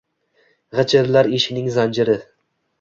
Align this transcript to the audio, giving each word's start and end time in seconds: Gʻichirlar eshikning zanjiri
Gʻichirlar 0.79 1.31
eshikning 1.41 1.71
zanjiri 1.79 2.19